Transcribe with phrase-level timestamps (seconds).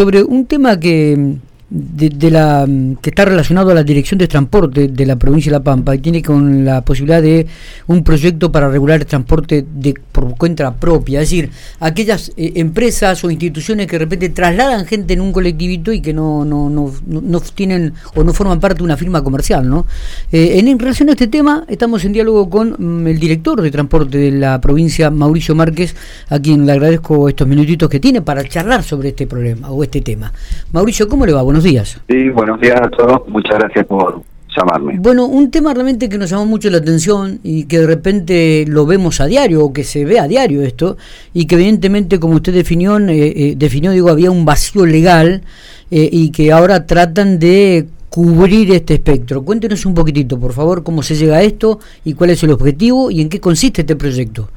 [0.00, 1.36] sobre un tema que
[1.70, 2.66] de, la
[3.00, 5.98] que está relacionado a la dirección de transporte de la provincia de La Pampa y
[5.98, 7.46] tiene con la posibilidad de
[7.86, 13.22] un proyecto para regular el transporte de por cuenta propia, es decir, aquellas eh, empresas
[13.22, 16.92] o instituciones que de repente trasladan gente en un colectivito y que no no, no,
[17.06, 19.86] no, tienen o no forman parte de una firma comercial, ¿no?
[20.32, 24.18] Eh, en, relación a este tema estamos en diálogo con mm, el director de transporte
[24.18, 25.94] de la provincia, Mauricio Márquez,
[26.28, 30.00] a quien le agradezco estos minutitos que tiene para charlar sobre este problema o este
[30.00, 30.32] tema.
[30.72, 31.42] Mauricio, ¿cómo le va?
[31.42, 32.00] Buenos días.
[32.08, 33.28] Sí, buenos días a todos.
[33.28, 34.22] Muchas gracias por
[34.56, 34.98] llamarme.
[34.98, 38.86] Bueno, un tema realmente que nos llamó mucho la atención y que de repente lo
[38.86, 40.96] vemos a diario o que se ve a diario esto
[41.32, 45.42] y que evidentemente como usted definió, eh, eh, definió digo, había un vacío legal
[45.90, 49.42] eh, y que ahora tratan de cubrir este espectro.
[49.42, 53.10] Cuéntenos un poquitito, por favor, cómo se llega a esto y cuál es el objetivo
[53.10, 54.50] y en qué consiste este proyecto.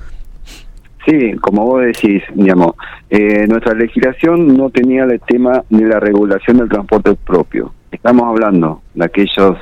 [1.05, 2.75] Sí, como vos decís, digamos,
[3.09, 7.73] eh, nuestra legislación no tenía el tema de la regulación del transporte propio.
[7.91, 9.57] Estamos hablando de aquellas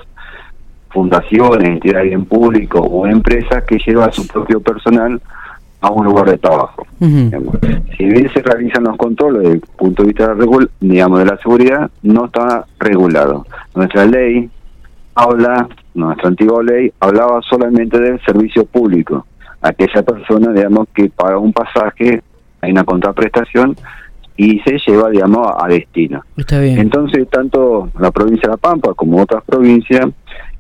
[0.90, 5.20] fundaciones, entidades en público o empresas que llevan su propio personal
[5.80, 6.86] a un lugar de trabajo.
[7.00, 11.38] Si bien se realizan los controles desde el punto de vista de, digamos, de la
[11.38, 13.48] seguridad, no está regulado.
[13.74, 14.48] Nuestra ley
[15.16, 19.26] habla, nuestra antigua ley hablaba solamente del servicio público
[19.62, 22.22] aquella persona, digamos, que paga un pasaje,
[22.62, 23.76] hay una contraprestación
[24.36, 26.24] y se lleva, digamos, a, destino.
[26.36, 26.80] Está bien.
[26.80, 30.08] Entonces, tanto la provincia de La Pampa como otras provincias,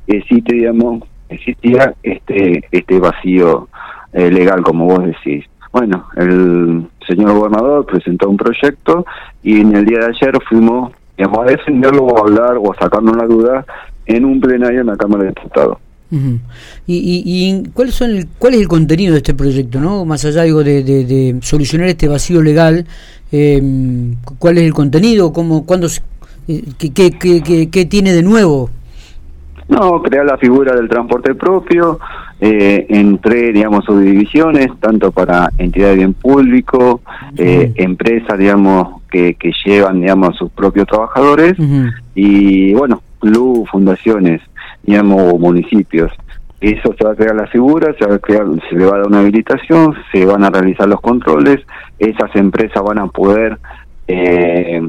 [0.07, 3.69] existe, digamos, existía este, este vacío
[4.13, 5.45] eh, legal, como vos decís.
[5.71, 9.05] Bueno, el señor gobernador presentó un proyecto
[9.41, 12.75] y en el día de ayer fuimos, digamos, a defenderlo o a hablar o a
[12.75, 13.65] sacarnos la duda
[14.05, 15.77] en un plenario en la Cámara de Diputados
[16.11, 19.79] y, y, cuál, son el, cuál es el contenido de este proyecto?
[19.79, 22.85] no Más allá digo, de, de, solucionar este vacío legal,
[23.31, 23.61] eh,
[24.37, 25.31] ¿cuál es el contenido?
[25.31, 25.87] ¿Cómo, cuándo,
[26.47, 28.69] eh, qué, qué, qué, qué, tiene de nuevo?
[29.69, 31.97] No, crear la figura del transporte propio
[32.41, 36.99] eh, entre, digamos, subdivisiones, tanto para entidades de bien público,
[37.37, 41.55] eh, empresas, digamos, que, que llevan, digamos, a sus propios trabajadores,
[42.15, 44.41] y, bueno, club, fundaciones
[44.83, 46.11] digamos, municipios.
[46.59, 48.97] Eso se va a crear la figura, se va a crear, se le va a
[48.99, 51.59] dar una habilitación, se van a realizar los controles,
[51.97, 53.57] esas empresas van a poder,
[54.07, 54.79] eh,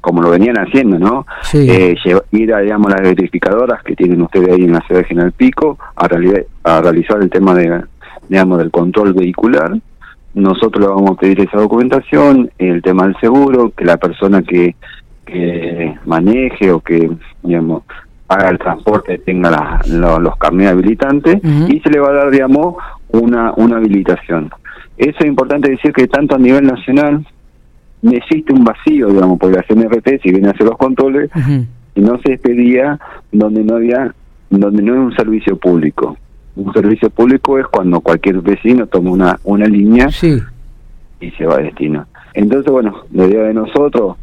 [0.00, 1.26] como lo venían haciendo, ¿no?
[1.52, 1.96] Eh,
[2.30, 5.78] ir a, digamos, las verificadoras que tienen ustedes ahí en la ciudad de General Pico
[5.96, 6.08] a,
[6.64, 7.82] a realizar el tema de,
[8.28, 9.76] digamos, del control vehicular.
[10.32, 14.76] Nosotros le vamos a pedir esa documentación, el tema del seguro, que la persona que,
[15.26, 17.10] que maneje o que,
[17.42, 17.82] digamos,
[18.28, 22.76] haga el transporte, tenga los carnet habilitantes y se le va a dar, digamos,
[23.08, 24.50] una, una habilitación.
[24.96, 27.24] Eso es importante decir que tanto a nivel nacional
[28.02, 31.30] existe un vacío, digamos, porque la CNRT, si viene a hacer los controles,
[31.94, 32.98] y no se despedía
[33.32, 34.14] donde no había,
[34.50, 36.16] donde no es un servicio público.
[36.56, 40.08] Un servicio público es cuando cualquier vecino toma una, una línea
[41.20, 42.06] y se va a destino.
[42.34, 44.16] Entonces, bueno, la idea de nosotros,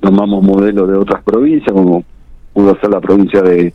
[0.00, 2.04] tomamos modelos de otras provincias, como
[2.52, 3.72] pudo ser la provincia de,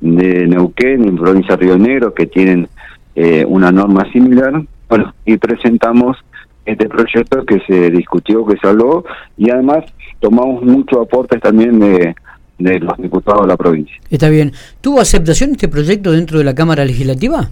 [0.00, 2.68] de Neuquén y provincia de Río Negro, que tienen
[3.14, 4.62] eh, una norma similar.
[4.88, 6.16] Bueno, y presentamos
[6.64, 9.04] este proyecto que se discutió, que se habló,
[9.36, 9.84] y además
[10.20, 12.14] tomamos muchos aportes también de,
[12.58, 13.94] de los diputados de la provincia.
[14.10, 14.52] Está bien.
[14.80, 17.48] ¿Tuvo aceptación este proyecto dentro de la Cámara Legislativa?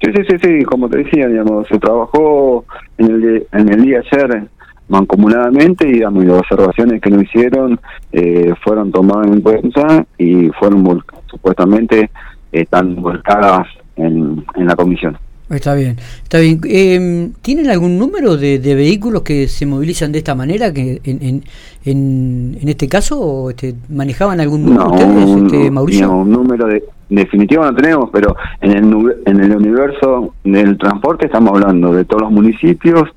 [0.00, 2.64] Sí, sí, sí, sí, como te decía, digamos, se trabajó
[2.98, 4.48] en el, en el día ayer
[4.88, 7.78] mancomunadamente digamos, y las observaciones que nos hicieron
[8.12, 12.10] eh, fueron tomadas en cuenta y fueron supuestamente
[12.52, 13.66] están volcadas
[13.96, 15.18] en, en la comisión.
[15.50, 16.60] Está bien, está bien.
[16.64, 20.74] Eh, ¿Tienen algún número de, vehículos que se movilizan de esta manera?
[20.74, 21.42] que En,
[21.86, 26.12] en, en, este caso este, manejaban algún número ustedes, este, Mauricio?
[26.12, 31.54] un número de, definitivo no tenemos, pero en el, en el universo del transporte estamos
[31.54, 33.08] hablando de todos los municipios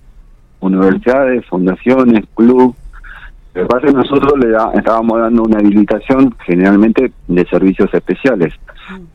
[0.62, 2.76] universidades, fundaciones, club.
[3.54, 7.94] Lo que pasa es que nosotros le da, estábamos dando una habilitación generalmente de servicios
[7.94, 8.54] especiales,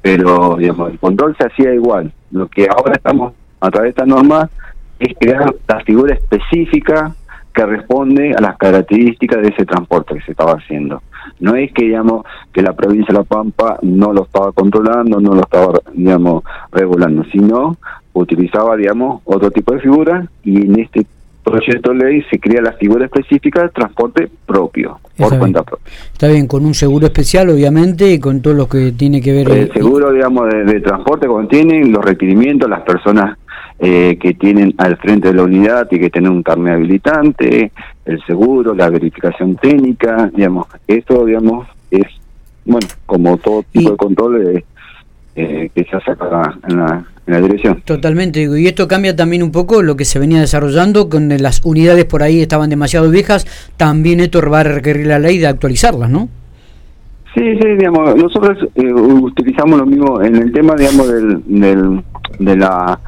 [0.03, 2.13] pero digamos, el control se hacía igual.
[2.31, 4.51] Lo que ahora estamos a través de esta norma
[4.99, 7.15] es crear la figura específica
[7.55, 11.03] que responde a las características de ese transporte que se estaba haciendo.
[11.41, 15.35] No es que digamos que la provincia de La Pampa no lo estaba controlando, no
[15.35, 17.77] lo estaba digamos regulando, sino
[18.13, 21.07] utilizaba digamos otro tipo de figura y en este
[21.47, 25.93] proyecto de ley se crea la figura específica de transporte propio, por cuenta propia.
[26.13, 29.49] Está bien, con un seguro especial, obviamente, y con todo lo que tiene que ver...
[29.51, 33.39] El seguro, digamos, de, transporte contiene los requerimientos, las personas
[33.79, 37.71] eh, que tienen al frente de la unidad y que tienen un carnet habilitante,
[38.05, 42.07] el seguro, la verificación técnica, digamos, esto, digamos, es,
[42.65, 44.65] bueno, como todo tipo de control
[45.37, 47.83] eh, que se hace acá en la, la dirección.
[47.85, 52.05] Totalmente, y esto cambia también un poco lo que se venía desarrollando, con las unidades
[52.05, 53.47] por ahí estaban demasiado viejas,
[53.77, 56.29] también esto va a requerir la ley de actualizarlas, ¿no?
[57.35, 62.03] Sí, sí, digamos, nosotros eh, utilizamos lo mismo en el tema, digamos, del, del,
[62.39, 62.99] de la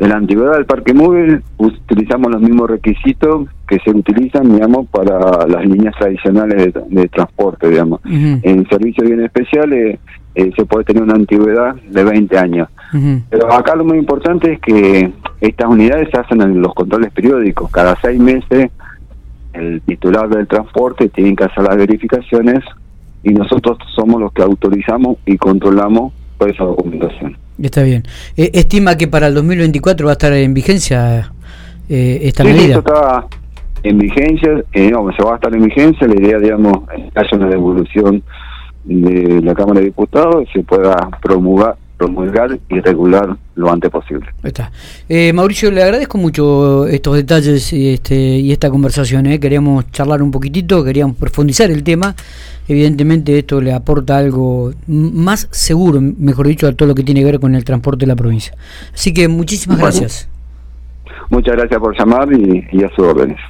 [0.00, 5.46] de la antigüedad del parque móvil, utilizamos los mismos requisitos que se utilizan, digamos, para
[5.46, 8.00] las líneas tradicionales de, transporte, digamos.
[8.04, 10.00] En servicios bien especiales
[10.34, 12.68] eh, se puede tener una antigüedad de 20 años.
[13.30, 17.70] Pero acá lo muy importante es que estas unidades se hacen en los controles periódicos.
[17.70, 18.72] Cada seis meses
[19.52, 22.64] el titular del transporte tiene que hacer las verificaciones
[23.22, 27.36] y nosotros somos los que autorizamos y controlamos toda esa documentación.
[27.62, 28.02] Está bien.
[28.36, 31.30] Eh, ¿Estima que para el 2024 va a estar en vigencia
[31.88, 32.78] eh, esta sí, medida?
[32.78, 33.26] está
[33.82, 37.20] en vigencia, eh, no, se va a estar en vigencia, la idea, digamos, es que
[37.20, 38.22] haya una devolución
[38.84, 44.26] de la Cámara de Diputados y se pueda promulgar, promulgar y regular lo antes posible.
[44.42, 44.72] Está.
[45.08, 49.26] Eh, Mauricio, le agradezco mucho estos detalles y, este, y esta conversación.
[49.26, 49.38] ¿eh?
[49.38, 52.14] Queríamos charlar un poquitito, queríamos profundizar el tema.
[52.68, 57.26] Evidentemente esto le aporta algo más seguro, mejor dicho, a todo lo que tiene que
[57.26, 58.54] ver con el transporte de la provincia.
[58.94, 60.28] Así que muchísimas gracias.
[61.28, 63.38] Muchas gracias por llamar y, y a sus órdenes.